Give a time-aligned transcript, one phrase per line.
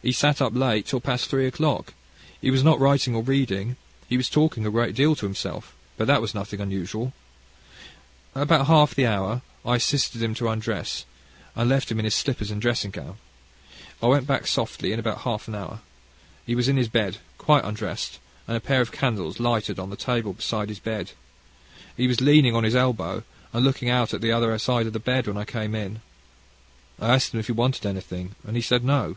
[0.00, 1.92] He sat up late, till past three o'clock.
[2.40, 3.74] He was not writing or reading.
[4.08, 7.12] He was talking a great deal to himself, but that was nothing unusual.
[8.32, 11.04] At about that hour I assisted him to undress,
[11.56, 13.16] and left him in his slippers and dressing gown.
[14.00, 15.80] I went back softly in about half an hour.
[16.46, 19.96] He was in his bed, quite undressed, and a pair of candles lighted on the
[19.96, 21.10] table beside his bed.
[21.96, 25.00] He was leaning on his elbow, and looking out at the other side of the
[25.00, 26.02] bed when I came in.
[27.00, 29.16] I asked him if he wanted anything, and he said No.